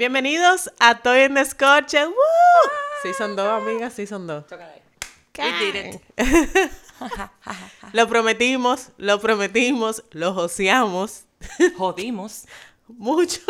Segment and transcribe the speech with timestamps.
[0.00, 2.06] Bienvenidos a Toy en Descorche.
[2.06, 2.14] ¡Woo!
[3.02, 4.44] Sí son dos, amigas, sí son dos.
[7.92, 11.24] Lo prometimos, lo prometimos, lo joseamos
[11.76, 12.46] Jodimos.
[12.88, 13.42] mucho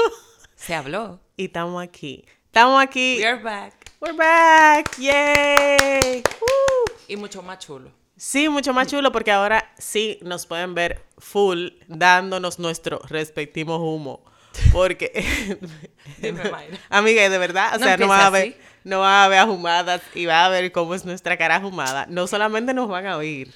[0.57, 1.21] Se habló.
[1.37, 2.25] y estamos aquí.
[2.47, 3.19] Estamos aquí.
[3.21, 3.73] We are back.
[4.01, 4.99] We're back.
[4.99, 6.25] Yay.
[6.41, 6.97] Woo.
[7.07, 7.93] Y mucho más chulo.
[8.17, 14.25] Sí, mucho más chulo porque ahora sí nos pueden ver full dándonos nuestro respectivo humo.
[14.73, 15.59] Porque,
[16.19, 16.43] Dime,
[16.89, 18.57] amiga, de verdad, o No sea, no van a ver, así.
[18.85, 22.07] no van a ver ahumadas y van a ver cómo es nuestra cara ahumada.
[22.09, 23.53] No solamente nos van a oír,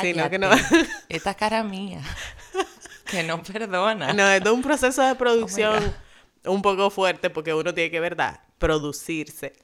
[0.00, 0.50] sino que no.
[1.08, 2.00] Esta cara mía.
[3.06, 4.12] Que no perdona.
[4.12, 5.94] no, es de un proceso Oh de producción
[6.44, 9.54] un poco fuerte porque uno tiene que, ¿verdad?, producirse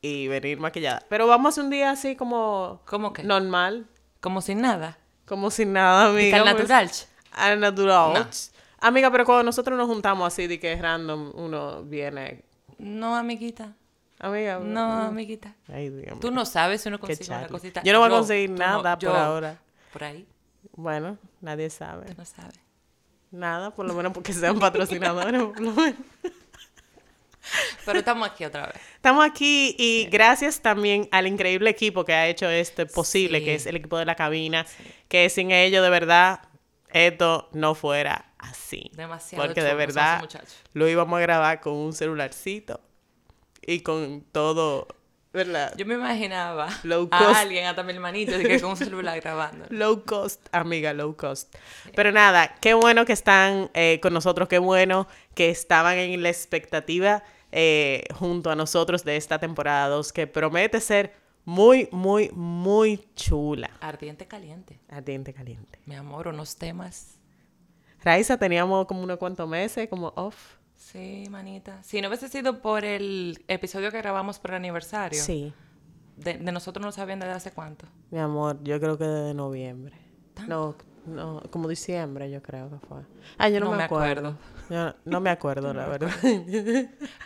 [0.00, 1.02] y venir maquillada.
[1.08, 3.22] Pero vamos un día así como ¿Cómo que?
[3.24, 3.86] normal,
[4.20, 4.98] Como sin nada.
[5.24, 6.36] como sin nada, amiga.
[6.36, 6.54] al pues.
[6.54, 6.90] natural.
[7.32, 8.12] Al natural.
[8.14, 8.28] No.
[8.80, 12.44] Amiga, pero cuando nosotros nos juntamos así de que es random, uno viene.
[12.78, 13.74] No, amiguita.
[14.18, 14.58] Amiga.
[14.58, 15.54] No, amiguita.
[15.72, 16.18] Ay, Dios.
[16.20, 17.82] Tú no sabes si uno consigue una cosita.
[17.82, 19.58] Yo no voy a conseguir tú nada por ahora.
[19.92, 20.26] Por ahí,
[20.74, 22.06] Bueno, nadie sabe.
[22.06, 22.58] tú no sabes.
[23.30, 25.42] Nada, por lo menos porque sean patrocinadores.
[25.42, 25.94] por lo menos.
[27.84, 28.76] Pero estamos aquí otra vez.
[28.96, 33.44] Estamos aquí y gracias también al increíble equipo que ha hecho esto posible, Sí.
[33.44, 34.66] que es el equipo de la cabina,
[35.08, 36.40] que sin ello de verdad
[36.90, 38.90] esto no fuera así.
[38.94, 40.28] Demasiado Porque de verdad
[40.72, 42.80] lo íbamos a grabar con un celularcito
[43.62, 44.88] y con todo,
[45.32, 45.74] ¿verdad?
[45.76, 47.36] Yo me imaginaba Low a cost.
[47.36, 49.66] alguien, hasta mi hermanito, de que con un celular grabando.
[49.70, 51.54] Low cost, amiga, low cost.
[51.94, 56.28] Pero nada, qué bueno que están eh, con nosotros, qué bueno que estaban en la
[56.28, 57.22] expectativa
[57.52, 61.12] eh, junto a nosotros de esta temporada 2, que promete ser
[61.44, 63.70] muy, muy, muy chula.
[63.80, 64.80] Ardiente caliente.
[64.88, 65.78] Ardiente caliente.
[65.86, 67.18] Mi amor, unos temas.
[68.06, 70.58] Raiza, teníamos como unos cuantos meses, como off.
[70.76, 71.82] Sí, manita.
[71.82, 75.52] Si no hubiese sido por el episodio que grabamos por el aniversario, Sí,
[76.16, 77.84] de, de nosotros no sabían desde hace cuánto.
[78.12, 79.96] mi amor, yo creo que desde noviembre.
[80.46, 82.98] No, no, como diciembre yo creo que fue.
[83.38, 84.38] Ah, yo no, me, acuerdo.
[84.70, 86.10] Yo no me acuerdo, la verdad.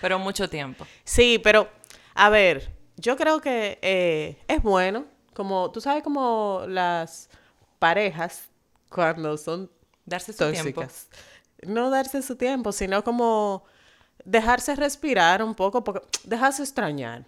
[0.00, 0.86] Pero mucho tiempo.
[1.04, 1.68] Sí, pero
[2.14, 7.28] a ver, yo creo que eh, es bueno, como tú sabes como las
[7.78, 8.48] parejas
[8.88, 9.70] cuando son
[10.10, 10.84] Darse su tiempo.
[11.62, 13.62] no darse su tiempo, sino como
[14.24, 17.24] dejarse respirar un poco, porque dejarse extrañar.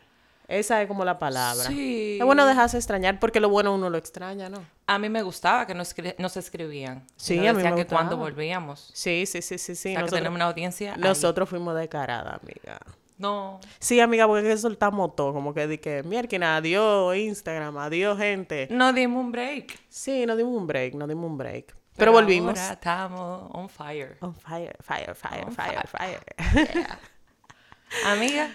[0.48, 1.64] Esa es como la palabra.
[1.64, 2.18] Sí.
[2.20, 4.58] Es bueno dejarse extrañar porque lo bueno uno lo extraña, ¿no?
[4.86, 7.06] A mí me gustaba que nos, nos escribían.
[7.16, 8.90] Sí, nos a mí decían me que cuando volvíamos.
[8.92, 9.90] Sí, sí, sí, sí, sí.
[9.90, 10.94] o sea, que Nosotros, tenemos una audiencia.
[10.94, 11.00] ahí.
[11.00, 12.80] nosotros fuimos descaradas, amiga.
[13.16, 13.60] No.
[13.78, 18.66] Sí, amiga, porque soltamos todo, como que di que, mierda, adiós Instagram, adiós gente.
[18.70, 19.78] No dimos un break.
[19.88, 21.74] Sí, nos dimos un break, nos dimos un break.
[21.96, 22.58] Pero, volvimos.
[22.58, 24.16] Ahora estamos on fire.
[24.20, 26.20] On fire, fire, fire, On fire, fire.
[26.52, 26.86] fire.
[28.06, 28.50] Amiga,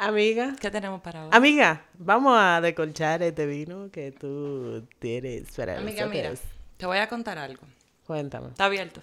[0.00, 1.30] Amiga, ¿qué tenemos para hoy?
[1.32, 6.32] amiga, vamos a decolchar este vino que tú tienes para Amiga, mira,
[6.76, 7.66] te voy a contar algo.
[8.06, 8.48] Cuéntame.
[8.48, 9.02] Está abierto.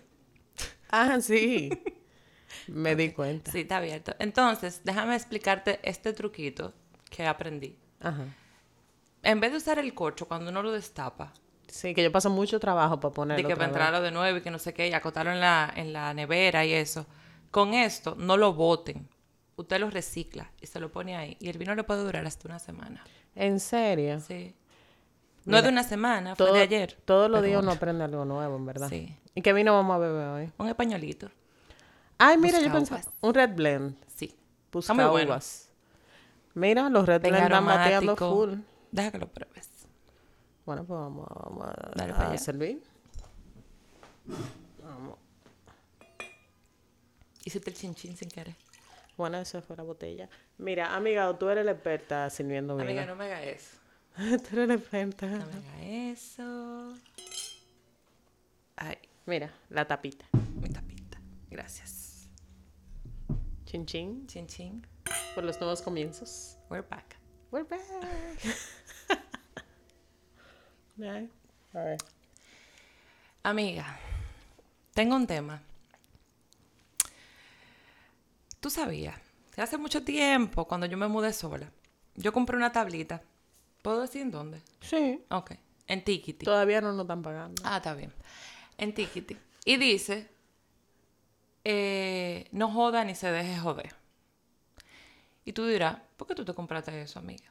[0.89, 1.69] Ah, sí.
[2.67, 3.51] Me di cuenta.
[3.51, 4.15] Sí, está abierto.
[4.19, 6.73] Entonces, déjame explicarte este truquito
[7.09, 7.77] que aprendí.
[7.99, 8.23] Ajá.
[9.21, 11.33] En vez de usar el corcho cuando uno lo destapa,
[11.75, 13.47] Sí, que yo paso mucho trabajo para de ponerlo.
[13.47, 15.69] que otra para entrarlo de nuevo y que no sé qué, y acotarlo en la,
[15.75, 17.05] en la nevera y eso.
[17.51, 19.09] Con esto, no lo boten.
[19.57, 21.35] Usted lo recicla y se lo pone ahí.
[21.41, 23.03] Y el vino le puede durar hasta una semana.
[23.35, 24.21] ¿En serio?
[24.21, 24.55] Sí.
[25.43, 26.97] No es de una semana, fue Todo- de ayer.
[27.03, 28.87] Todos los días uno aprende algo nuevo, en verdad.
[28.89, 29.13] Sí.
[29.33, 30.51] ¿Y qué vino vamos a beber hoy?
[30.57, 31.29] Un españolito.
[32.17, 33.01] Ay, mira, yo pensaba.
[33.01, 33.13] uvas.
[33.19, 33.95] Un red blend.
[34.15, 34.33] Sí.
[34.71, 35.27] Busca muy bueno.
[35.31, 35.69] uvas.
[36.53, 38.15] Mira, los red blend están aromático.
[38.33, 38.53] full.
[38.91, 39.69] Deja que lo pruebes.
[40.65, 42.83] Bueno, pues vamos, vamos a, Dale a para servir.
[47.43, 48.55] Hiciste el chinchín sin querer.
[49.17, 50.27] Bueno, eso fue la botella.
[50.57, 52.89] Mira, amiga, tú eres la experta sirviendo vino.
[52.89, 53.77] Amiga, no me haga eso.
[54.17, 55.27] tú eres la experta.
[55.27, 56.93] No me haga eso.
[58.75, 60.25] Ay, Mira, la tapita.
[60.33, 61.19] mi tapita.
[61.49, 62.29] Gracias.
[63.65, 64.27] Chin chin.
[64.27, 64.85] Chin chin.
[65.33, 66.57] Por los nuevos comienzos.
[66.69, 67.15] We're back.
[67.51, 67.81] We're back.
[71.01, 71.29] Ay,
[71.73, 71.97] A ver.
[73.43, 73.99] Amiga,
[74.93, 75.61] tengo un tema.
[78.59, 79.19] Tú sabías
[79.53, 81.69] que hace mucho tiempo, cuando yo me mudé sola,
[82.15, 83.21] yo compré una tablita.
[83.81, 84.61] ¿Puedo decir en dónde?
[84.81, 85.21] Sí.
[85.29, 85.51] Ok.
[85.87, 86.45] En Tikiti.
[86.45, 87.61] Todavía no nos están pagando.
[87.65, 88.11] Ah, está bien.
[88.77, 89.37] En Tikiti.
[89.65, 90.27] Y dice,
[91.63, 93.95] eh, no joda ni se deje joder.
[95.43, 97.45] Y tú dirás, ¿por qué tú te compraste eso, amiga?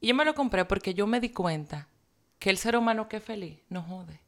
[0.00, 1.88] Y yo me lo compré porque yo me di cuenta
[2.42, 4.18] que el ser humano que es feliz no jode.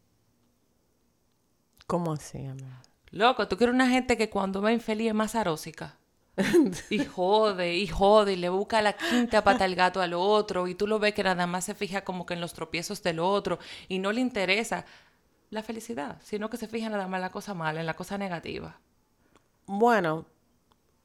[1.89, 2.81] ¿Cómo así, amiga?
[3.11, 5.99] Loco, tú quieres una gente que cuando va infeliz es más arósica.
[6.91, 10.77] y jode, y jode, y le busca la quinta pata al gato al otro, y
[10.77, 13.59] tú lo ves que nada más se fija como que en los tropiezos del otro,
[13.89, 14.85] y no le interesa
[15.51, 18.17] la felicidad, sino que se fija nada más en la cosa mala, en la cosa
[18.17, 18.79] negativa.
[19.67, 20.34] Bueno, ¿Tú te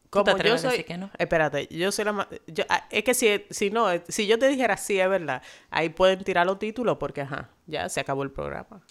[0.09, 0.83] como yo soy...
[0.83, 1.09] que no?
[1.17, 2.27] Espérate, yo soy la más...
[2.47, 5.89] yo- ah, es que si, si no, si yo te dijera sí, es verdad, ahí
[5.89, 8.81] pueden tirar los títulos porque, ajá, ya se acabó el programa.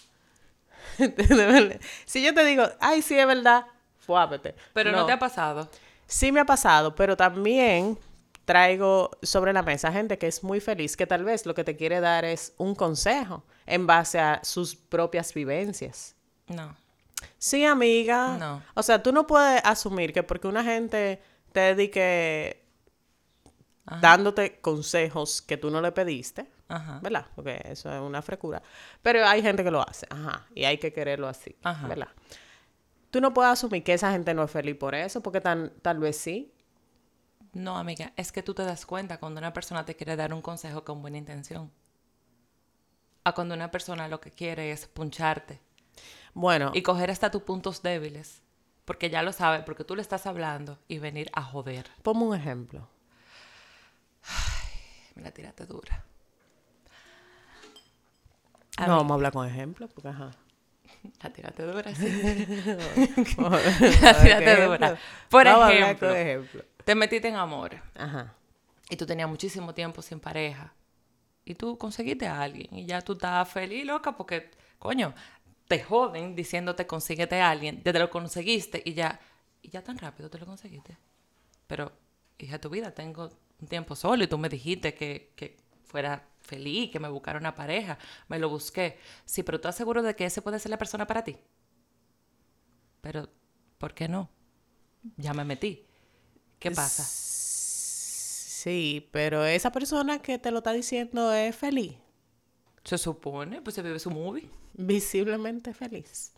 [2.05, 3.65] Si yo te digo, ay, sí, es verdad,
[3.99, 4.55] fuápete.
[4.73, 5.05] Pero no.
[5.05, 5.69] te ha pasado.
[6.07, 7.97] Sí me ha pasado, pero también
[8.45, 11.75] traigo sobre la mesa gente que es muy feliz, que tal vez lo que te
[11.75, 16.15] quiere dar es un consejo en base a sus propias vivencias.
[16.47, 16.75] No.
[17.37, 18.37] Sí, amiga.
[18.37, 18.63] No.
[18.73, 21.21] O sea, tú no puedes asumir que porque una gente
[21.51, 22.65] te dedique
[23.85, 23.99] Ajá.
[24.01, 26.99] dándote consejos que tú no le pediste, Ajá.
[27.01, 27.25] ¿verdad?
[27.35, 28.61] Porque eso es una frecura.
[29.01, 31.87] Pero hay gente que lo hace, ajá, y hay que quererlo así, Ajá.
[31.87, 32.09] ¿verdad?
[33.09, 35.97] Tú no puedes asumir que esa gente no es feliz por eso, porque tan, tal
[35.99, 36.53] vez sí.
[37.53, 40.43] No, amiga, es que tú te das cuenta cuando una persona te quiere dar un
[40.43, 41.71] consejo con buena intención.
[43.23, 45.59] A cuando una persona lo que quiere es puncharte
[46.33, 48.41] Bueno, y coger hasta tus puntos débiles.
[48.85, 51.85] Porque ya lo sabe, porque tú le estás hablando y venir a joder.
[52.01, 52.87] ponme un ejemplo.
[55.15, 56.03] Me la tiraste dura.
[58.77, 58.97] A no ver.
[58.97, 60.31] vamos a hablar con ejemplos, porque ajá.
[61.23, 62.07] La tiraste dura, sí.
[64.01, 64.97] La tiraste dura.
[65.29, 68.33] Por Vamos a hablar ejemplo, te metiste en amor Ajá.
[68.89, 70.73] y tú tenías muchísimo tiempo sin pareja
[71.45, 74.49] y tú conseguiste a alguien y ya tú estás feliz, loca, porque,
[74.79, 75.13] coño,
[75.69, 79.19] te joden diciéndote consíguete a alguien, ya te lo conseguiste y ya,
[79.61, 80.97] y ya tan rápido te lo conseguiste.
[81.67, 81.91] Pero,
[82.39, 83.29] hija tu vida, tengo
[83.61, 87.53] un tiempo solo y tú me dijiste que, que fuera feliz, que me buscara una
[87.53, 88.97] pareja, me lo busqué.
[89.25, 91.37] Sí, pero estás seguro de que ese puede ser la persona para ti.
[93.01, 93.29] Pero,
[93.77, 94.27] ¿por qué no?
[95.17, 95.85] Ya me metí.
[96.57, 97.03] ¿Qué pasa?
[97.05, 101.95] Sí, pero esa persona que te lo está diciendo es feliz.
[102.89, 104.49] Se supone, pues se vive su movie.
[104.73, 106.33] Visiblemente feliz.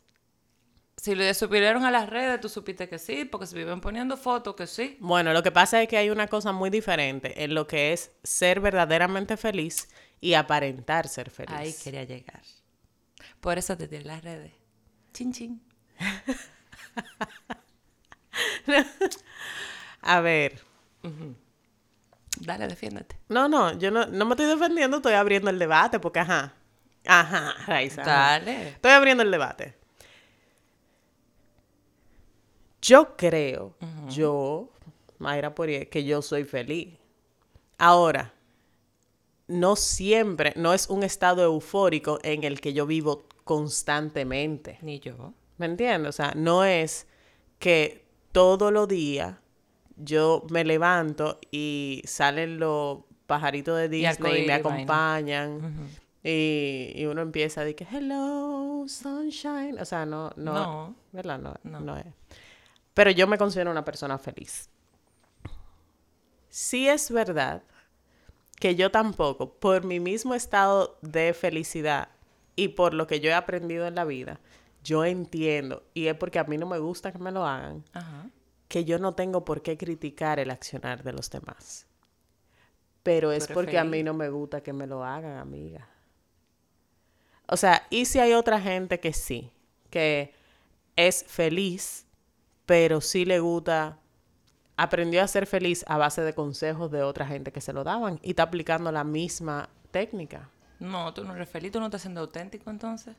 [0.97, 4.57] Si le subieron a las redes, tú supiste que sí, porque se viven poniendo fotos
[4.57, 4.97] que sí.
[4.99, 8.11] Bueno, lo que pasa es que hay una cosa muy diferente en lo que es
[8.23, 9.87] ser verdaderamente feliz
[10.19, 11.55] y aparentar ser feliz.
[11.55, 12.41] Ahí quería llegar.
[13.39, 14.51] Por eso te tiré las redes.
[15.13, 15.61] Chin, chin.
[20.01, 20.59] A ver.
[22.41, 23.17] Dale, defiéndete.
[23.29, 26.55] No, no, yo no, no me estoy defendiendo, estoy abriendo el debate porque, ajá.
[27.05, 28.01] Ajá, Raiza.
[28.01, 28.11] ajá.
[28.11, 28.69] Dale.
[28.69, 29.75] Estoy abriendo el debate.
[32.81, 33.75] Yo creo,
[34.09, 34.71] yo,
[35.19, 36.97] Mayra Poirier, que yo soy feliz.
[37.77, 38.33] Ahora,
[39.47, 44.79] no siempre, no es un estado eufórico en el que yo vivo constantemente.
[44.81, 45.33] Ni yo.
[45.57, 46.09] ¿Me entiendes?
[46.09, 47.05] O sea, no es
[47.59, 49.35] que todos los días
[50.03, 55.89] yo me levanto y salen los pajaritos de Disney y, me acompañan.
[56.23, 59.79] y, y uno empieza a decir, hello, sunshine.
[59.79, 60.95] O sea, no, no, No.
[61.11, 61.39] ¿verdad?
[61.39, 61.79] No, No.
[61.79, 62.05] no es.
[62.93, 64.69] Pero yo me considero una persona feliz.
[66.49, 67.63] Sí es verdad
[68.59, 72.09] que yo tampoco, por mi mismo estado de felicidad
[72.55, 74.39] y por lo que yo he aprendido en la vida,
[74.83, 78.27] yo entiendo, y es porque a mí no me gusta que me lo hagan, Ajá.
[78.71, 81.85] Que yo no tengo por qué criticar el accionar de los demás.
[83.03, 85.89] Pero es porque a mí no me gusta que me lo hagan, amiga.
[87.47, 89.51] O sea, y si hay otra gente que sí,
[89.89, 90.33] que
[90.95, 92.05] es feliz,
[92.65, 93.99] pero sí le gusta,
[94.77, 98.21] aprendió a ser feliz a base de consejos de otra gente que se lo daban
[98.23, 100.49] y está aplicando la misma técnica.
[100.79, 103.17] No, tú no eres feliz, tú no estás siendo auténtico entonces.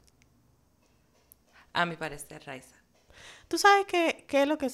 [1.75, 2.77] A mi parecer, Raiza.
[3.49, 4.71] ¿Tú sabes qué, qué es lo que?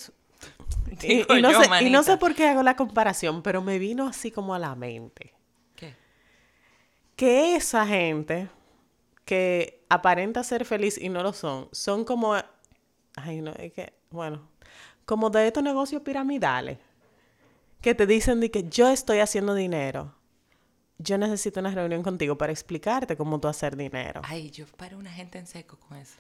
[1.03, 2.19] Y, no yo, sé, y no sé manita.
[2.19, 5.35] por qué hago la comparación, pero me vino así como a la mente.
[5.77, 5.95] ¿Qué?
[7.17, 8.49] que esa gente
[9.25, 12.35] que aparenta ser feliz y no lo son, son como,
[13.17, 14.49] ay no, es que, bueno,
[15.05, 16.79] como de estos negocios piramidales,
[17.81, 20.15] que te dicen de que yo estoy haciendo dinero.
[21.01, 24.21] Yo necesito una reunión contigo para explicarte cómo tú hacer dinero.
[24.25, 26.19] Ay, yo paro una gente en seco con eso.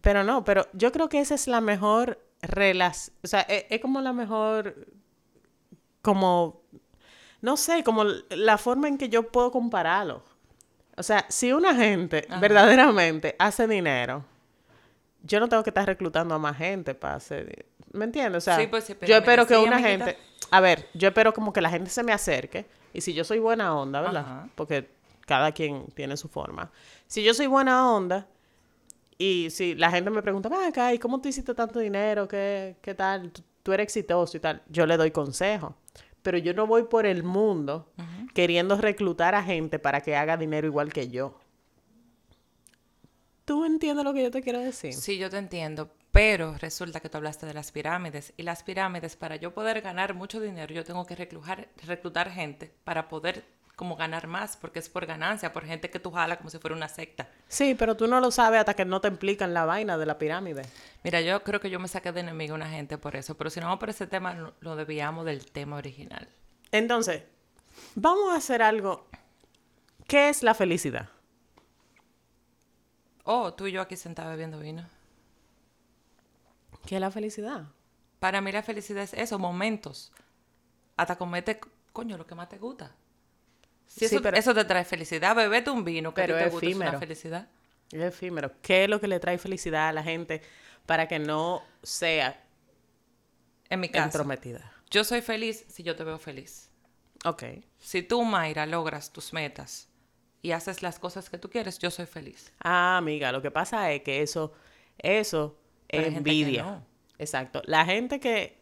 [0.00, 3.80] Pero no, pero yo creo que esa es la mejor relación, o sea, e- es,
[3.80, 4.86] como la mejor,
[6.02, 6.62] como,
[7.40, 10.22] no sé, como la forma en que yo puedo compararlo.
[10.96, 12.40] O sea, si una gente Ajá.
[12.40, 14.24] verdaderamente hace dinero,
[15.22, 18.38] yo no tengo que estar reclutando a más gente para hacer, ¿me entiendes?
[18.38, 20.18] O sea, Sí, pues, sí, yo espero que una gente,
[20.50, 23.38] a ver, yo espero como que la gente se me acerque y si yo soy
[23.38, 24.24] buena onda, ¿verdad?
[24.24, 24.48] Ajá.
[24.54, 24.90] Porque
[25.26, 26.70] cada quien tiene su forma.
[27.06, 28.26] Si yo soy buena onda,
[29.20, 32.26] y si la gente me pregunta, ven acá, ¿y cómo tú hiciste tanto dinero?
[32.26, 33.30] ¿Qué, qué tal?
[33.30, 35.76] ¿Tú, tú eres exitoso y tal, yo le doy consejo.
[36.22, 37.92] Pero yo no voy por el mundo
[38.34, 41.38] queriendo reclutar a gente para que haga dinero igual que yo.
[43.44, 44.92] ¿Tú entiendes lo que yo te quiero decir?
[44.92, 49.16] Sí, yo te entiendo, pero resulta que tú hablaste de las pirámides y las pirámides,
[49.16, 53.44] para yo poder ganar mucho dinero, yo tengo que reclutar, reclutar gente para poder
[53.80, 56.76] como ganar más, porque es por ganancia, por gente que tú jala como si fuera
[56.76, 57.30] una secta.
[57.48, 60.18] Sí, pero tú no lo sabes hasta que no te explican la vaina de la
[60.18, 60.66] pirámide.
[61.02, 63.48] Mira, yo creo que yo me saqué de enemigo a una gente por eso, pero
[63.48, 66.28] si no vamos por ese tema, lo, desviamos del tema original.
[66.70, 67.22] Entonces,
[67.94, 69.08] vamos a hacer algo.
[70.06, 71.08] ¿Qué es la felicidad?
[73.24, 74.86] Oh, tú y yo aquí sentados bebiendo vino.
[76.84, 77.64] ¿Qué es la felicidad?
[78.18, 80.12] Para mí la felicidad es eso, momentos.
[80.98, 81.58] Hasta comete,
[81.94, 82.94] coño, lo que más te gusta.
[83.92, 86.52] Si Sí, eso, pero- eso te trae felicidad, bebete un vino que Pero te es
[86.52, 86.90] gusta, es efímero.
[86.92, 87.48] una felicidad.
[87.90, 88.52] Es efímero.
[88.62, 90.42] ¿Qué es lo que le trae felicidad a la gente
[90.86, 92.40] para que no sea
[93.68, 94.72] En mi caso, entrometida?
[94.90, 96.70] yo soy feliz si yo te veo feliz.
[97.24, 97.42] Ok.
[97.78, 99.88] Si tú, Mayra, logras tus metas
[100.40, 102.52] y haces las cosas que tú quieres, yo soy feliz.
[102.62, 104.52] Ah, amiga, lo que pasa es que eso,
[104.98, 106.62] eso Pero es envidia.
[106.62, 106.86] no.
[107.18, 107.60] Exacto.
[107.66, 108.56] La gente que,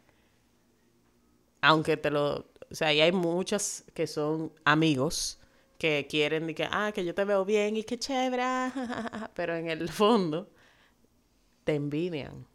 [1.60, 5.38] aunque te lo, o sea, y hay muchas que son amigos
[5.78, 9.56] que quieren de que, ah, que yo te veo bien y qué chévere, ah, pero
[9.56, 10.50] en el fondo
[11.64, 12.46] te envidian.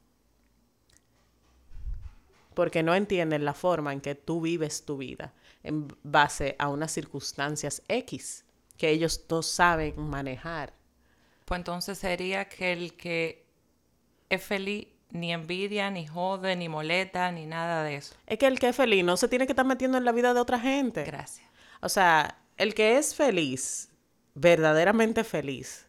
[2.53, 6.91] Porque no entienden la forma en que tú vives tu vida en base a unas
[6.91, 8.45] circunstancias X
[8.77, 10.73] que ellos no saben manejar.
[11.45, 13.45] Pues entonces sería que el que
[14.29, 18.15] es feliz ni envidia, ni jode, ni molesta, ni nada de eso.
[18.27, 20.33] Es que el que es feliz no se tiene que estar metiendo en la vida
[20.33, 21.03] de otra gente.
[21.03, 21.47] Gracias.
[21.81, 23.89] O sea, el que es feliz,
[24.33, 25.87] verdaderamente feliz,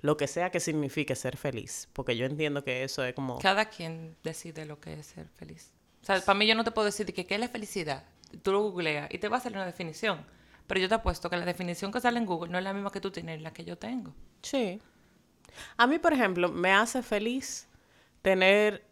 [0.00, 3.38] lo que sea que signifique ser feliz, porque yo entiendo que eso es como...
[3.38, 5.72] Cada quien decide lo que es ser feliz.
[6.02, 8.04] O sea, para mí yo no te puedo decir de que qué es la felicidad.
[8.42, 10.26] Tú lo googleas y te va a salir una definición.
[10.66, 12.90] Pero yo te apuesto que la definición que sale en Google no es la misma
[12.90, 14.14] que tú tienes, la que yo tengo.
[14.42, 14.80] Sí.
[15.76, 17.68] A mí, por ejemplo, me hace feliz
[18.24, 18.82] tener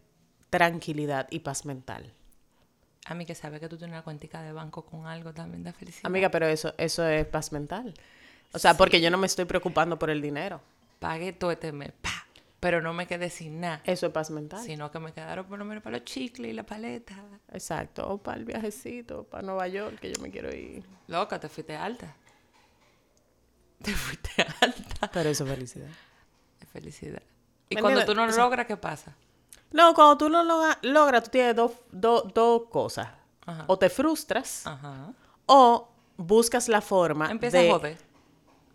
[0.51, 2.13] tranquilidad y paz mental.
[3.07, 5.73] A mí que sabe que tú tienes una cuentica de banco con algo también da
[5.73, 6.05] felicidad.
[6.05, 7.95] Amiga, pero eso, eso es paz mental.
[8.53, 10.61] O sea, porque yo no me estoy preocupando por el dinero.
[10.99, 12.27] Pagué todo este mes, pa,
[12.61, 13.81] pero no me quedé sin nada.
[13.85, 14.63] Eso es paz mental.
[14.63, 17.17] Sino que me quedaron por lo menos para los chicles y la paleta.
[17.51, 18.07] Exacto.
[18.07, 20.85] O para el viajecito, para Nueva York, que yo me quiero ir.
[21.09, 22.15] Loca, te fuiste alta.
[23.83, 25.11] Te fuiste alta.
[25.11, 25.89] Pero eso es felicidad.
[26.61, 27.23] De felicidad.
[27.73, 28.07] Y ¿Me cuando entiendes?
[28.07, 29.17] tú no lo logras, ¿qué pasa?
[29.73, 33.09] No, cuando tú lo loga- logras, tú tienes dos, dos, dos cosas.
[33.47, 33.65] Ajá.
[33.67, 35.13] O te frustras Ajá.
[35.47, 37.69] o buscas la forma Empieza de...
[37.71, 37.99] a joder.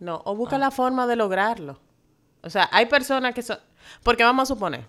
[0.00, 1.78] No, o buscas la forma de lograrlo.
[2.42, 3.58] O sea, hay personas que son...
[4.02, 4.86] Porque vamos a suponer,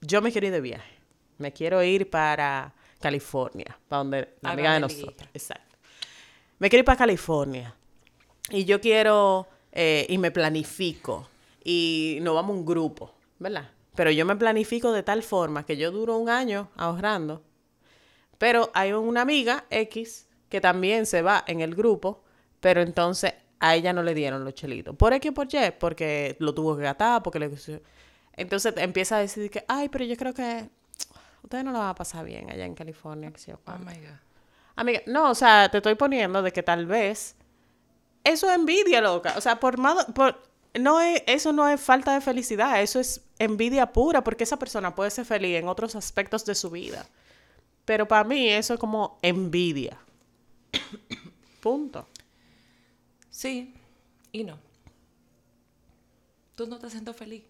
[0.00, 0.98] yo me quiero ir de viaje.
[1.38, 5.28] Me quiero ir para California, para donde la amiga de nosotros.
[5.34, 5.76] Exacto.
[6.58, 7.74] Me quiero ir para California.
[8.50, 9.46] Y yo quiero...
[9.72, 11.28] eh, y me planifico.
[11.62, 13.70] Y nos vamos a un grupo, ¿verdad?
[13.94, 17.42] Pero yo me planifico de tal forma que yo duro un año ahorrando.
[18.38, 22.22] Pero hay una amiga X que también se va en el grupo,
[22.60, 24.94] pero entonces a ella no le dieron los chelitos.
[24.96, 25.72] ¿Por X por Y?
[25.78, 27.50] Porque lo tuvo que gastar, porque le...
[28.34, 30.70] Entonces empieza a decir que, ay, pero yo creo que
[31.42, 33.32] ustedes no lo van a pasar bien allá en California.
[33.52, 33.84] Oh cuánto".
[33.84, 34.16] my God.
[34.76, 37.34] Amiga, no, o sea, te estoy poniendo de que tal vez
[38.22, 39.34] eso es envidia, loca.
[39.36, 40.40] O sea, por más, por,
[40.78, 44.94] no es, eso no es falta de felicidad, eso es envidia pura, porque esa persona
[44.94, 47.06] puede ser feliz en otros aspectos de su vida.
[47.84, 49.98] Pero para mí eso es como envidia.
[51.60, 52.06] Punto.
[53.30, 53.74] Sí
[54.32, 54.58] y no.
[56.54, 57.44] Tú no te siento feliz.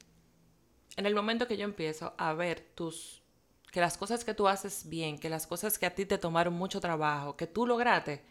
[0.96, 3.22] En el momento que yo empiezo a ver tus
[3.70, 6.54] que las cosas que tú haces bien, que las cosas que a ti te tomaron
[6.54, 8.22] mucho trabajo, que tú lograste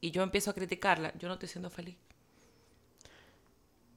[0.00, 1.96] y yo empiezo a criticarla, yo no estoy siendo feliz.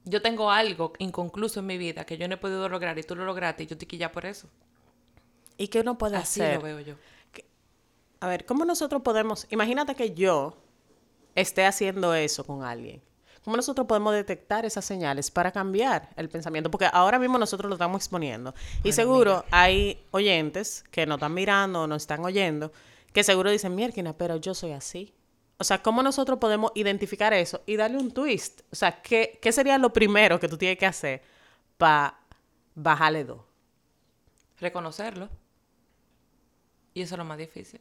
[0.04, 3.16] Yo tengo algo inconcluso en mi vida que yo no he podido lograr y tú
[3.16, 4.48] lo lograste y yo te quilla por eso.
[5.56, 6.56] ¿Y qué uno puede Así hacer?
[6.56, 6.94] lo veo yo.
[8.20, 10.56] A ver, ¿cómo nosotros podemos, imagínate que yo
[11.34, 13.02] esté haciendo eso con alguien?
[13.44, 16.70] ¿Cómo nosotros podemos detectar esas señales para cambiar el pensamiento?
[16.70, 18.54] Porque ahora mismo nosotros lo estamos exponiendo.
[18.82, 22.72] y seguro hay oyentes que nos están mirando o nos están oyendo
[23.12, 25.14] que seguro dicen, mierda, pero yo soy así.
[25.58, 28.62] O sea, ¿cómo nosotros podemos identificar eso y darle un twist?
[28.72, 31.22] O sea, ¿qué, qué sería lo primero que tú tienes que hacer
[31.78, 32.18] para
[32.74, 33.40] bajarle dos?
[34.64, 35.28] reconocerlo.
[36.94, 37.80] Y eso es lo más difícil.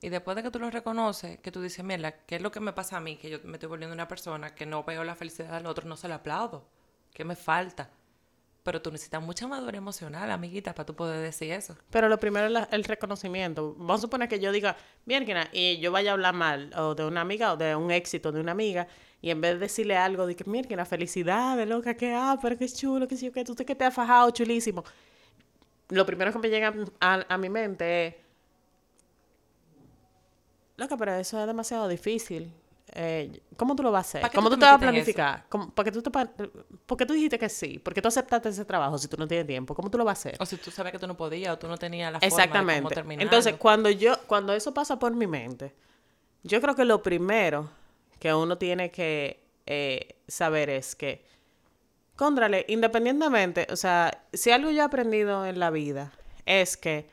[0.00, 2.58] Y después de que tú lo reconoces, que tú dices, mira, ¿qué es lo que
[2.60, 3.16] me pasa a mí?
[3.16, 5.96] Que yo me estoy volviendo una persona que no veo la felicidad del otro, no
[5.96, 6.66] se la aplaudo.
[7.14, 7.90] ¿Qué me falta?
[8.62, 11.76] Pero tú necesitas mucha madurez emocional, amiguita, para tú poder decir eso.
[11.90, 13.74] Pero lo primero es el reconocimiento.
[13.76, 17.04] Vamos a suponer que yo diga, mierda, y yo vaya a hablar mal o de
[17.04, 18.86] una amiga o de un éxito de una amiga,
[19.20, 20.44] y en vez de decirle algo de que,
[20.84, 23.94] felicidades, loca, que, ah, pero qué chulo, que sí, que tú te que te has
[23.94, 24.84] fajado, chulísimo.
[25.88, 28.14] Lo primero que me llega a, a mi mente es,
[30.76, 32.52] loca, pero eso es demasiado difícil.
[32.94, 34.20] Eh, ¿Cómo tú lo vas a hacer?
[34.20, 35.46] ¿Para ¿Cómo tú tú te vas a planificar?
[35.48, 36.30] ¿Cómo- ¿Por qué tú, te pa-
[36.86, 37.78] por qué tú dijiste que sí?
[37.78, 39.74] ¿Por qué tú aceptaste ese trabajo si tú no tienes tiempo?
[39.74, 40.36] ¿Cómo tú lo vas a hacer?
[40.42, 42.48] O si tú sabes que tú no podías o tú no tenías la forma de
[42.48, 42.94] cómo Exactamente.
[42.94, 43.22] terminar.
[43.24, 45.74] Entonces, cuando yo, cuando eso pasa por mi mente,
[46.42, 47.70] yo creo que lo primero
[48.18, 51.24] que uno tiene que eh, saber es que,
[52.16, 56.12] contrale, independientemente, o sea, si algo yo he aprendido en la vida
[56.46, 57.08] es que,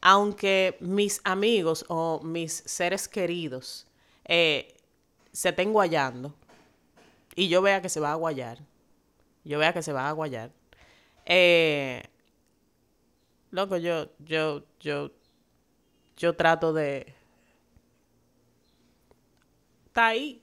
[0.00, 3.86] aunque mis amigos o mis seres queridos
[4.24, 4.74] eh,
[5.32, 6.34] se estén guayando
[7.34, 8.58] y yo vea que se va a guayar,
[9.44, 10.50] yo vea que se va a guayar,
[11.24, 12.02] eh,
[13.50, 15.10] Loco, yo, yo, yo,
[16.16, 17.14] yo trato de
[19.86, 20.42] estar ahí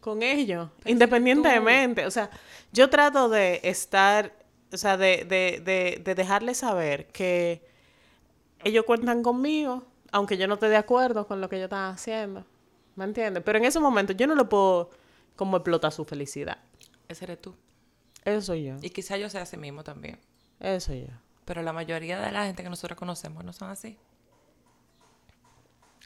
[0.00, 2.06] con ellos, independientemente.
[2.06, 2.30] O sea,
[2.72, 4.32] yo trato de estar,
[4.72, 7.62] o sea, de, de, de, de dejarles saber que
[8.64, 12.46] ellos cuentan conmigo, aunque yo no esté de acuerdo con lo que ellos están haciendo.
[12.98, 13.44] ¿Me entiendes?
[13.44, 14.90] Pero en ese momento yo no le puedo
[15.36, 16.58] como explotar su felicidad.
[17.06, 17.54] Ese eres tú.
[18.24, 18.74] Eso soy yo.
[18.82, 20.18] Y quizá yo sea así mismo también.
[20.58, 21.12] Eso soy yo.
[21.44, 23.96] Pero la mayoría de la gente que nosotros conocemos no son así.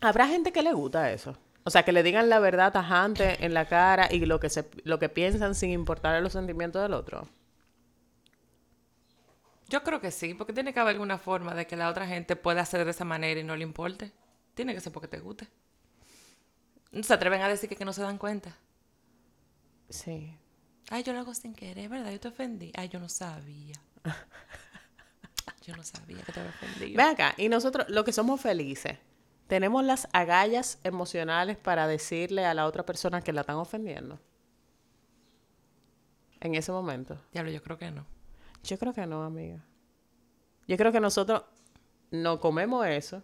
[0.03, 1.35] Habrá gente que le gusta eso.
[1.65, 4.69] O sea, que le digan la verdad tajante en la cara y lo que, se,
[4.85, 7.27] lo que piensan sin importar los sentimientos del otro.
[9.71, 12.37] Yo creo que sí, porque tiene que haber alguna forma de que la otra gente
[12.37, 14.13] pueda hacer de esa manera y no le importe.
[14.53, 15.49] Tiene que ser porque te guste.
[17.01, 18.57] Se atreven a decir que, que no se dan cuenta.
[19.89, 20.37] Sí.
[20.91, 22.13] Ay, yo lo hago sin querer, ¿verdad?
[22.13, 22.73] Yo te ofendí.
[22.75, 23.77] Ay, yo no sabía.
[25.65, 26.97] Yo no sabía que te había ofendido.
[26.97, 28.99] Ve acá, y nosotros, lo que somos felices,
[29.47, 34.19] tenemos las agallas emocionales para decirle a la otra persona que la están ofendiendo.
[36.41, 37.17] En ese momento.
[37.33, 38.05] Diablo, yo creo que no.
[38.65, 39.65] Yo creo que no, amiga.
[40.67, 41.45] Yo creo que nosotros
[42.11, 43.23] no comemos eso,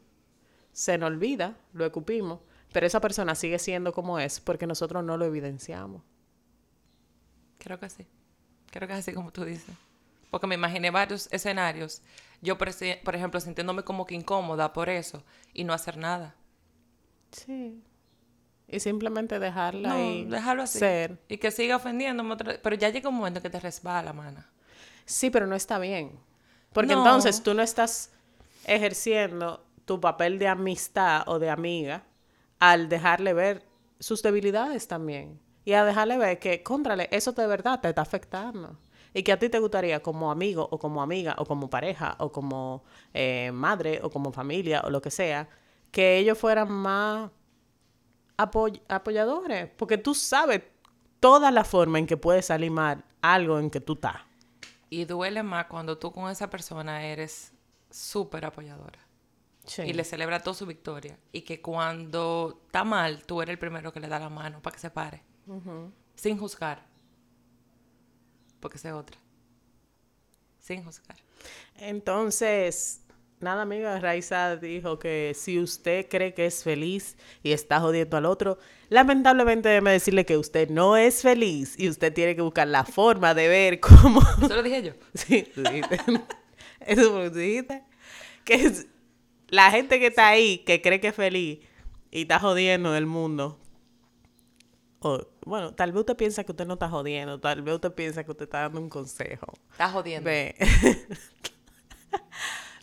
[0.73, 2.41] se nos olvida, lo escupimos,
[2.73, 6.03] pero esa persona sigue siendo como es porque nosotros no lo evidenciamos.
[7.59, 8.07] Creo que sí.
[8.71, 9.75] Creo que es así como tú dices.
[10.31, 12.03] Porque me imaginé varios escenarios.
[12.43, 16.35] Yo, por, ejemplo, sintiéndome como que incómoda por eso y no hacer nada.
[17.33, 17.83] Sí.
[18.69, 20.79] Y simplemente dejarla No, ahí dejarlo así.
[20.79, 21.19] ser.
[21.29, 22.35] Y que siga ofendiéndome.
[22.35, 24.51] otra- Pero ya llega un momento que te resbala, mana.
[25.07, 26.13] Sí, pero no está bien.
[26.75, 26.99] Porque No.
[26.99, 28.13] entonces tú no estás
[28.67, 32.05] ejerciendo tu papel de amistad o de amiga
[32.59, 33.67] al dejarle ver
[34.01, 35.41] sus debilidades también.
[35.65, 38.79] Y a dejarle ver que, contrale, eso de verdad te está afectando.
[39.13, 42.31] Y que a ti te gustaría como amigo o como amiga o como pareja o
[42.31, 45.49] como eh, madre o como familia o lo que sea,
[45.91, 47.31] que ellos fueran más
[48.37, 49.69] apoy- apoyadores.
[49.77, 50.63] Porque tú sabes
[51.21, 54.17] toda la forma en que puede salir mal algo en que tú estás.
[54.91, 57.53] Y duele más cuando tú con esa persona eres
[57.91, 58.99] súper apoyadora.
[59.69, 59.83] Sí.
[59.83, 61.19] Y le celebra toda su victoria.
[61.31, 64.75] Y que cuando está mal, tú eres el primero que le da la mano para
[64.75, 65.23] que se pare.
[66.17, 66.85] Sin juzgar.
[68.61, 69.17] Porque esa es otra.
[70.59, 71.17] Sin juzgar.
[71.77, 73.03] Entonces,
[73.41, 78.27] nada, amiga, Raiza dijo que si usted cree que es feliz y está jodiendo al
[78.27, 82.85] otro, lamentablemente déjeme decirle que usted no es feliz y usted tiene que buscar la
[82.85, 84.21] forma de ver cómo...
[84.43, 84.93] Eso lo dije yo.
[85.15, 85.99] Sí, tú dijiste.
[86.81, 87.85] Eso lo dijiste.
[88.45, 88.73] Que
[89.49, 91.61] la gente que está ahí, que cree que es feliz
[92.11, 93.59] y está jodiendo el mundo.
[95.01, 98.25] O, bueno, tal vez usted piensa que usted no está jodiendo, tal vez usted piensa
[98.25, 99.47] que usted está dando un consejo.
[99.73, 100.29] Estás jodiendo.
[100.29, 100.57] Ve.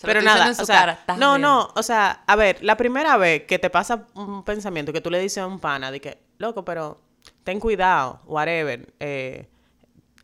[0.02, 1.38] Pero nada, o sea, cara, no, jodiendo.
[1.40, 5.10] no, o sea, a ver, la primera vez que te pasa un pensamiento que tú
[5.10, 7.02] le dices a un pana de que, loco, pero
[7.44, 9.48] ten cuidado, whatever, eh,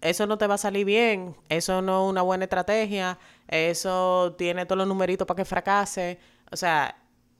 [0.02, 4.66] eso no te va a salir bien, eso no es una buena estrategia, eso tiene
[4.66, 6.20] todos los numeritos para que fracase,
[6.52, 6.96] o sea,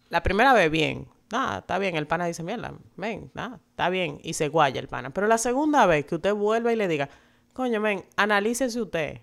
[0.10, 4.20] la primera vez bien, nada, está bien, el pana dice, mierda, ven, nada, está bien,
[4.24, 7.10] y se guaya el pana, pero la segunda vez que usted vuelve y le diga,
[7.54, 9.22] coño, ven, analícese usted,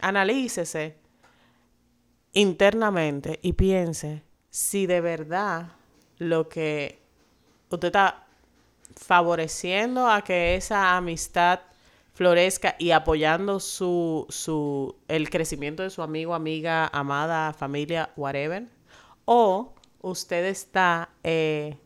[0.00, 0.96] analícese,
[2.34, 5.68] internamente y piense si de verdad
[6.18, 7.00] lo que
[7.70, 8.26] usted está
[8.96, 11.60] favoreciendo a que esa amistad
[12.14, 18.66] florezca y apoyando su, su el crecimiento de su amigo, amiga, amada, familia, whatever,
[19.24, 21.76] o usted está, eh,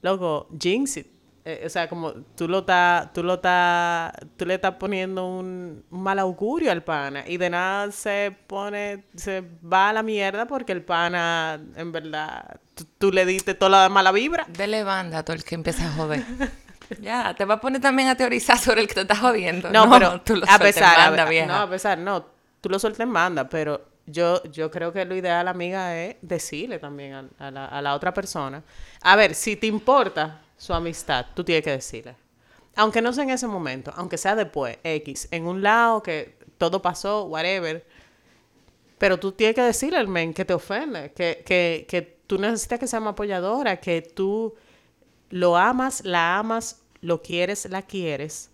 [0.00, 1.06] loco, jinx it,
[1.44, 5.82] eh, o sea, como tú lo estás, tú lo estás, tú le estás poniendo un,
[5.90, 10.46] un mal augurio al pana y de nada se pone, se va a la mierda
[10.46, 14.46] porque el pana, en verdad, tú, tú le diste toda la mala vibra.
[14.46, 16.22] Dele banda a todo el que empieza a joder.
[17.00, 19.70] ya, te va a poner también a teorizar sobre el que te está jodiendo.
[19.70, 21.46] No, pero tú lo a sueltas en pesar, a ve- vieja.
[21.46, 22.24] no, a pesar, no,
[22.60, 26.78] tú lo sueltas en banda, pero yo, yo creo que lo ideal, amiga, es decirle
[26.78, 28.62] también a, a la, a la otra persona.
[29.02, 32.16] A ver, si te importa su amistad, tú tienes que decirle.
[32.76, 36.80] Aunque no sea en ese momento, aunque sea después, X, en un lado que todo
[36.80, 37.84] pasó, whatever.
[38.98, 42.78] Pero tú tienes que decirle al men que te ofende, que, que, que tú necesitas
[42.80, 44.54] que sea más apoyadora, que tú
[45.30, 48.50] lo amas, la amas, lo quieres, la quieres,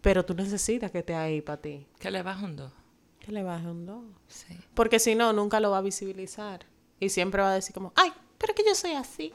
[0.00, 1.86] pero tú necesitas que esté ahí para ti.
[1.98, 2.72] Que le baja un 2.
[3.20, 4.04] Que le baje un 2.
[4.28, 4.58] Sí.
[4.74, 6.66] Porque si no, nunca lo va a visibilizar.
[7.00, 9.34] Y siempre va a decir como, ay, pero que yo soy así.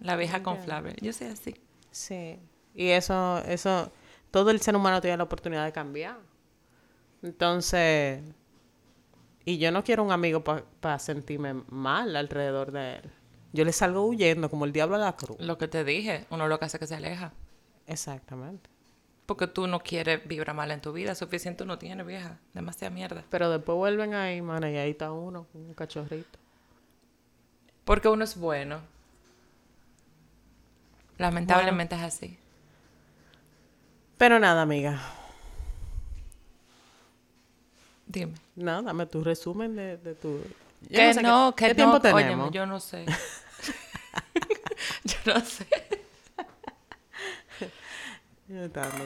[0.00, 0.96] La vieja con Flaver.
[1.00, 1.54] Yo soy así.
[1.90, 2.38] Sí.
[2.74, 3.92] Y eso, eso,
[4.30, 6.18] todo el ser humano tiene la oportunidad de cambiar.
[7.22, 8.22] Entonces,
[9.44, 13.12] y yo no quiero un amigo para sentirme mal alrededor de él.
[13.52, 15.38] Yo le salgo huyendo como el diablo a la cruz.
[15.40, 17.32] Lo que te dije, uno lo que hace es que se aleja.
[17.86, 18.68] Exactamente.
[19.26, 21.14] Porque tú no quieres vibrar mal en tu vida.
[21.14, 22.38] Suficiente no tienes, vieja.
[22.54, 23.24] Demasiada mierda.
[23.30, 26.38] Pero después vuelven ahí, mana, y ahí está uno, un cachorrito.
[27.84, 28.80] Porque uno es bueno.
[31.18, 32.38] Lamentablemente es así.
[34.18, 35.00] Pero nada, amiga.
[38.06, 38.34] Dime.
[38.56, 40.42] No, dame tu resumen de, de tu...
[40.82, 42.14] Yo que sé no, qué, que ¿qué tiempo no.
[42.14, 42.50] Óyeme, tenemos?
[42.52, 43.04] yo no sé.
[45.04, 45.66] yo no sé.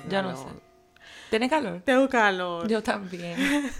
[0.08, 0.46] Yo no sé.
[1.30, 1.80] ¿Tienes calor?
[1.85, 2.68] Tengo calor.
[2.68, 3.38] Yo también.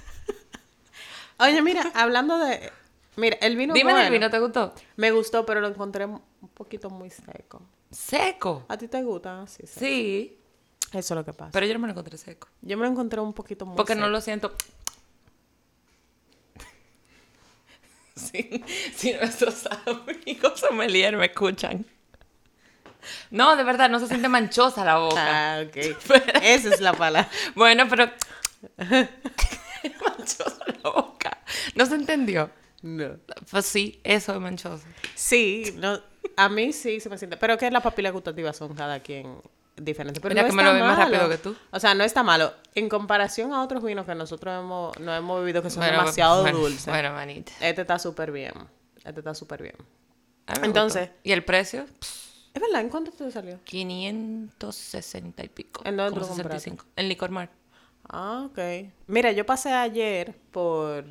[1.39, 2.73] Oye, mira, hablando de...
[3.17, 4.07] Mira, el vino Dime bueno.
[4.07, 4.75] el vino, ¿te gustó?
[4.97, 6.21] Me gustó, pero lo encontré un
[6.55, 7.61] poquito muy seco.
[7.91, 8.65] Seco.
[8.69, 9.47] ¿A ti te gusta?
[9.47, 9.79] Sí, sí.
[9.79, 10.39] Sí.
[10.93, 11.51] Eso es lo que pasa.
[11.53, 12.49] Pero yo no me lo encontré seco.
[12.63, 14.05] Yo me lo encontré un poquito muy Porque seco.
[14.05, 14.53] no lo siento.
[18.23, 21.85] Si, si nuestros amigos sommelier me escuchan.
[23.31, 25.57] No, de verdad, no se siente manchosa la boca.
[25.57, 25.77] Ah, ok.
[26.43, 27.29] Esa es la palabra.
[27.55, 28.11] Bueno, pero.
[30.19, 31.39] manchosa la boca.
[31.75, 32.51] ¿No se entendió?
[32.83, 33.17] No.
[33.51, 34.85] Pues sí, eso es manchoso.
[35.15, 36.01] Sí, no,
[36.37, 37.37] a mí sí se me siente.
[37.37, 39.37] Pero que las papilas gustativas son cada quien
[39.77, 40.21] diferentes.
[40.23, 41.11] Pero Mira no que me está lo vi más malo.
[41.11, 41.57] rápido que tú.
[41.71, 42.53] O sea, no está malo.
[42.75, 46.43] En comparación a otros vinos que nosotros hemos, no hemos bebido que son Bueno, demasiado
[46.43, 46.87] bueno, dulces.
[46.87, 47.53] Bueno, manita.
[47.61, 48.53] Este está súper bien.
[49.05, 49.75] Este está súper bien.
[50.61, 51.21] Me Entonces- gustó.
[51.25, 51.87] ¿Y el precio?
[52.55, 52.83] ¿Es verdad?
[52.83, 53.59] ¿En cuánto te salió?
[53.65, 55.83] 560 y pico.
[55.85, 56.61] ¿En dónde lo compraste?
[56.71, 56.85] 65.
[56.97, 57.49] En Licor Mar.
[58.09, 58.59] Ah, ok.
[59.07, 61.05] Mira, yo pasé ayer por,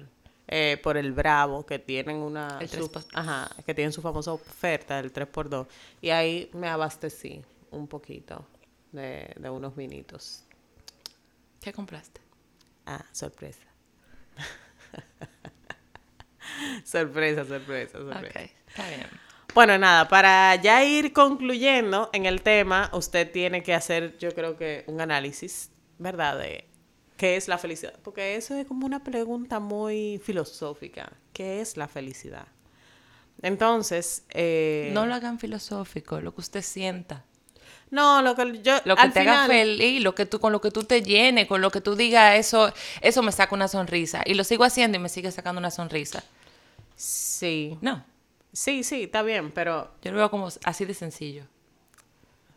[0.47, 2.57] eh, por el Bravo, que tienen una...
[2.59, 5.67] El su- Ajá, que tienen su famosa oferta, el 3x2.
[6.01, 8.47] Y ahí me abastecí un poquito
[8.91, 10.45] de, de unos vinitos.
[11.59, 12.21] ¿Qué compraste?
[12.85, 13.67] Ah, sorpresa.
[16.83, 18.39] sorpresa, sorpresa, sorpresa.
[18.39, 19.07] Ok, está bien.
[19.53, 24.55] Bueno, nada, para ya ir concluyendo en el tema, usted tiene que hacer, yo creo
[24.55, 26.39] que un análisis, ¿verdad?
[26.39, 26.69] De
[27.17, 27.99] qué es la felicidad.
[28.01, 31.11] Porque eso es como una pregunta muy filosófica.
[31.33, 32.47] ¿Qué es la felicidad?
[33.41, 37.25] Entonces, eh, No lo hagan filosófico, lo que usted sienta.
[37.91, 40.61] No, lo que yo, Lo que al te haga feliz, lo que tú, con lo
[40.61, 44.23] que tú te llenes, con lo que tú digas, eso, eso me saca una sonrisa.
[44.25, 46.23] Y lo sigo haciendo y me sigue sacando una sonrisa.
[46.95, 48.05] Sí, No,
[48.53, 51.45] sí, sí, está bien, pero yo lo veo como así de sencillo.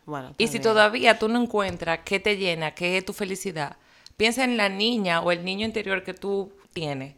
[0.05, 0.33] bueno.
[0.37, 0.63] Y si bien.
[0.63, 3.77] todavía tú no encuentras qué te llena, qué es tu felicidad,
[4.17, 7.15] piensa en la niña o el niño interior que tú tienes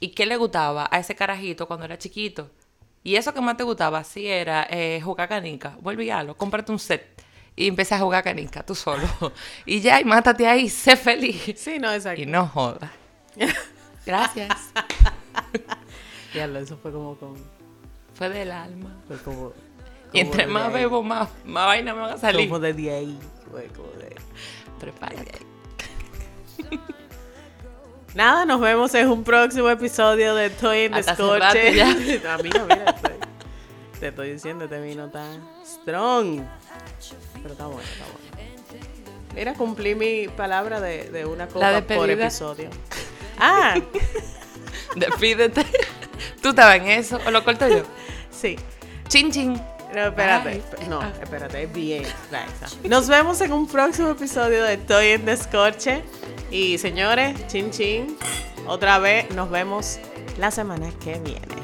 [0.00, 2.50] y qué le gustaba a ese carajito cuando era chiquito.
[3.04, 5.76] Y eso que más te gustaba, sí era eh, jugar canica.
[5.84, 7.19] Hazlo, cómprate un set
[7.60, 9.06] y empieza a jugar canica tú solo.
[9.66, 11.52] y ya, y mátate ahí, sé feliz.
[11.56, 12.22] Sí, no, exacto.
[12.22, 12.90] Y no jodas.
[14.06, 14.72] Gracias.
[16.32, 17.34] Diablo, eso fue como con...
[18.14, 18.96] Fue del alma.
[19.06, 19.52] Fue como...
[20.12, 20.72] Y como entre de más ahí.
[20.72, 22.48] bebo, más, más vaina me van a salir.
[22.48, 23.18] Como de de ahí.
[23.50, 24.16] Fue como de...
[24.78, 25.38] Prepárate.
[28.14, 31.38] Nada, nos vemos en un próximo episodio de Toy en Descorche.
[31.38, 33.12] rato Amiga, mira, estoy-
[34.00, 35.26] te estoy diciendo, este vino está
[35.62, 36.40] strong.
[37.42, 38.20] Pero está bueno, está bueno.
[39.34, 42.68] Mira, cumplí mi palabra de, de una copa por episodio.
[43.38, 43.76] Ah,
[44.96, 45.64] Despídete.
[46.42, 47.82] ¿Tú estabas en eso o lo corto yo?
[48.30, 48.56] sí.
[49.08, 49.60] Chin, chin.
[49.94, 50.62] No, espérate.
[50.88, 52.04] No, espérate, es bien.
[52.84, 56.02] Nos vemos en un próximo episodio de Estoy en Descorche.
[56.50, 58.16] Y señores, chin chin.
[58.66, 59.98] Otra vez nos vemos
[60.38, 61.59] la semana que viene.